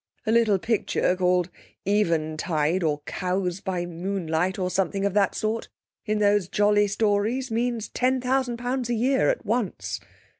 [0.25, 1.51] A little picture called
[1.85, 5.67] 'Eventide' or 'Cows by Moonlight', or something of that sort,
[6.07, 9.99] in those jolly stories means ten thousand pounds a year at once.